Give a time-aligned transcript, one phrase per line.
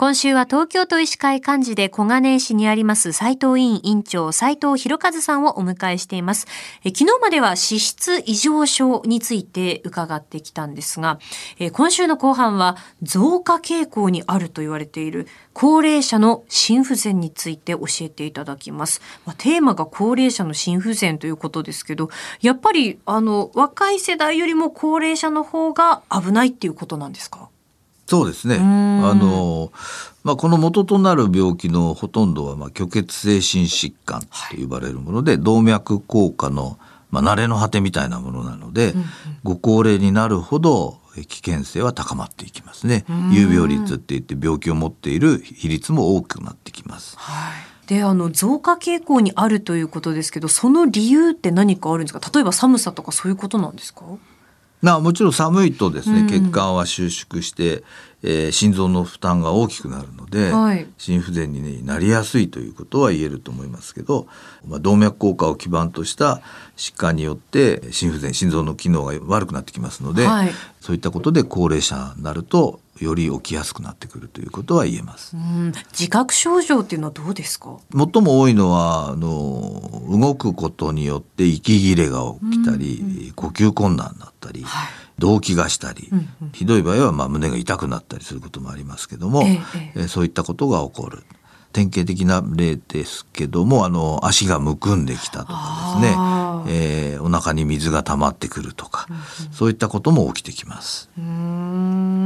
[0.00, 6.46] 今週は東京都医師会幹事で小金井市にあります斉藤委員委員長斉藤博和さんをお迎えしています。
[6.82, 11.18] え昨日までは脂質異常症について伺ってきたんですが
[11.58, 22.08] え今週の後半は増加傾向にあると言われている高齢者の心不全について教えていただきます、まあ、テーマが高齢者の心不全ということですけど
[22.40, 27.50] やっぱりあの若い世代よりも高齢者の方が危ないっていうことなんですか？
[28.10, 28.56] そうですね。
[28.58, 29.06] ん。
[29.08, 29.72] あの、
[30.24, 34.26] まあ、この元となる病気のほとんどは、まあ、虚血性心疾患と
[34.60, 36.78] 呼ばれるもので、動脈硬化の、
[37.10, 38.94] まあ、慣れの果てみたいなものなので、
[39.44, 43.04] ご高齢になるほど危険性は高まっていきますね。
[43.32, 47.16] 有病率って言って病気を持っている比率も大きくなってきます。
[47.86, 52.20] であの増加傾向にあるということですけどその理由って何かあるんですか？
[52.32, 54.02] 例えば寒さとかそういうことなんですか？
[54.82, 56.26] なもちろん寒いとですね、うん。
[56.28, 57.82] 血管は収縮して、
[58.22, 60.86] えー心臓の負担が大きくなるので、はい。
[60.98, 64.26] 心不全に、なりやすいということは言えると思いますけど、
[64.66, 66.42] まあ、動脈硬化を基盤とした
[66.76, 70.50] 疾患によって心不全心臓の機能が悪くなってきますので、はい。
[70.80, 75.36] そういったことで高齢者になるとより起きやすくなってくるということは言えます。
[75.36, 75.72] うん。
[75.92, 77.78] 自覚症状っていうのはどうですか？
[77.92, 84.88] 最も多いのはあの動くことによって息切れが起きたり、呼吸困難になったり、はい。
[85.18, 89.60] 動悸がしたり、うんうんひどい場合はまあ胸が痛くなったりすることもありますけども、え
[89.94, 91.24] えそういったことが起こる。
[91.72, 96.16] 典型的な例ですけどもあの足がむくんできたとかですね。
[96.66, 99.06] えーお腹に水が溜まってくるとか、
[99.52, 101.10] そういったことも起きてきます。
[101.16, 102.19] うーん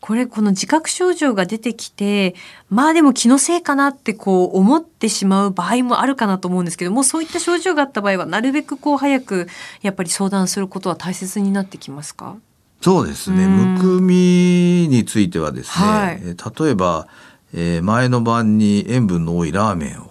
[0.00, 2.34] これこの自覚症状が出てきて
[2.70, 9.48] まあでも気のせいかなってこう思ってしまう場合もあるかなと思うんですけどもそういった症状があった場合はなるべくこう早く
[9.82, 12.36] やっぱり相談することは大切になってきますか？
[12.80, 13.44] そうですね。
[13.44, 13.74] うん。
[13.74, 16.20] むくみについてはですね、はい。
[16.22, 17.08] えー例えば、
[17.52, 20.10] えー前の晩に塩分の多いラーメンを、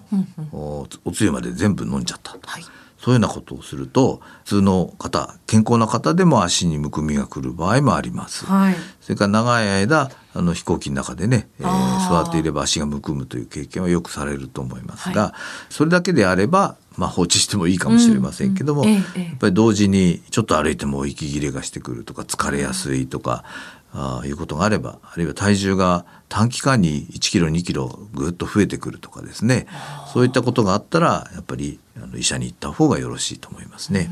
[0.52, 2.40] おおつゆまで全部飲んじゃったと。
[2.44, 2.64] はい
[3.00, 8.46] そういうようなことをすると普通の方健康な方でも足にむくみが来る場合もあります。
[8.46, 8.76] はい。
[9.02, 15.34] それから長い間あの飛行機の中でね、えー座っていれば足がむくむという経験はよくされると思いますが、は
[15.70, 23.44] それだけであれば、まあ、放置してもいいかもしれませんけども、うんうんやっぱり同時にちょっと歩いても息切れがしてくるとか疲れやすいとか、
[23.94, 29.68] あーいうことがあればあるいは体重が短期間に1キロ2キロぐっと増えてくるとかですね。
[30.14, 34.10] そういったことがあったらやっぱりあの医者に行った方がよろしいと思いますね。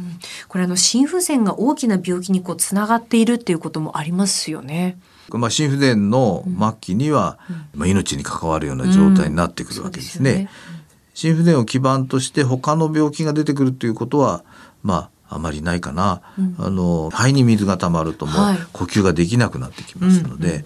[0.47, 4.97] これあの心不全が大きな病気にこうつながっているっていうこともありますよね。
[5.29, 7.39] まあ、心不全の末期には、
[7.73, 10.49] まあ、命に関わるような状態になってくるわけですね。
[10.69, 10.75] うん
[11.15, 14.43] 心不全を基盤として他の病気が出てくるということは
[14.83, 16.21] まああまりないかな、
[16.59, 18.59] あの肺に水が溜まるともうはい。
[18.71, 20.63] 呼吸ができなくなってきますので、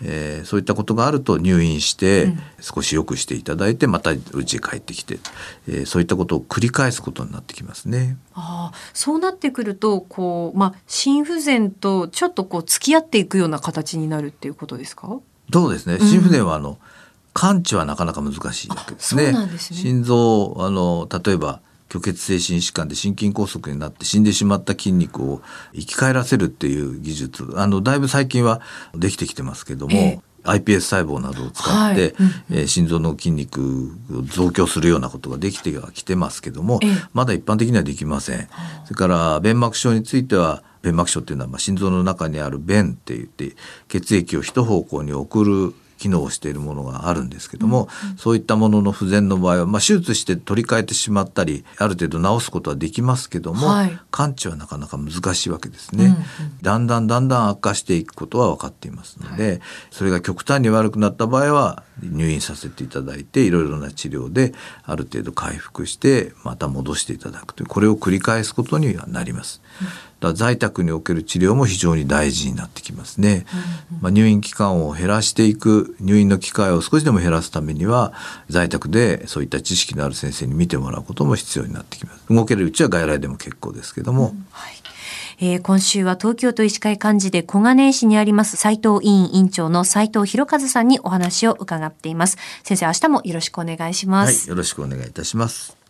[0.00, 2.28] えーそういったことがあると入院して
[2.60, 5.18] 少し良くしていただいてまた家へ帰ってきて、
[5.66, 8.18] えーそういったことを繰り返すことになってきますね。
[8.34, 15.18] ああそうなってくるとこう、まあ、心不全とちょっとこう付き合っていくような形になるっていうことですか？
[15.52, 15.98] そうですね。
[15.98, 16.78] 心不全はあの、
[17.36, 19.32] 完治はなかなか難しいわけですね。
[19.58, 19.78] すね。
[19.78, 21.60] 心臓あの例えば
[21.90, 25.42] 虚血性心疾患で心筋梗塞になって死んでしまった筋肉を
[25.74, 28.62] 生き返らせるっていう技術あのだいぶ最近は
[28.94, 30.20] できてきてますけども、ええ。
[30.44, 32.14] iPS 細胞などを使って、はい。
[32.50, 32.56] うん。
[32.58, 36.90] えー心臓の筋肉を増強するようなことができてはきてますけども、ええ。
[37.12, 38.48] まだ一般的にはできません。
[38.84, 43.56] それから弁膜症については弁膜症っていうのはまあ心臓の中にある弁って言って
[43.88, 53.98] 血液を一方向に送る機能をしているものがあるんですけども、そういったものの不全の場合は、まあ、手術して取り替えてしまったりある程度治すことはできますけども、はい。
[54.10, 56.16] 完治はなかなか難しいわけですね、
[56.62, 64.52] だんだんだんだん悪化していくことは分かっていますので、それが極端に悪くなった場合は入院させていただいていろいろな治療で
[64.84, 69.62] ある程度回復してまた戻していただくというこれを繰り返すことにはなります。
[70.20, 73.44] だ在宅における治療も非常に大事になってきますね。
[74.00, 78.12] まあ、入院期間を減らしていく入院の機会を少しでも減らすためには
[78.48, 82.24] 在宅でそういった知識のある先生に見てもらうことも必要になってきます。
[82.28, 84.85] 動けるうちは外来でも結構ですけども、はい
[85.38, 92.38] えー今週は東京都医師会幹事で小金井市にあります斉藤委員委員長の斉藤博和さんにお話を伺っています。
[92.62, 94.42] 先生、明日もよろしくお願いします。
[94.42, 95.85] はい、よろしくお願いいたします。